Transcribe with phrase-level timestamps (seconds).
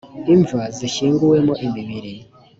[0.33, 2.13] imva zishyinguwemo imibiri